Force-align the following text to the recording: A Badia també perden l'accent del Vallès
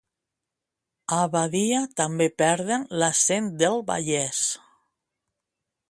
A 1.17 1.19
Badia 1.35 1.81
també 2.01 2.29
perden 2.43 2.89
l'accent 3.03 3.53
del 3.61 3.81
Vallès 3.93 4.45